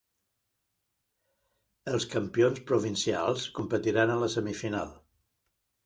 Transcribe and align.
Els 1.93 2.09
campions 2.15 2.65
provincials 2.73 3.47
competiran 3.61 4.15
a 4.17 4.21
la 4.25 4.35
semifinal. 4.39 5.01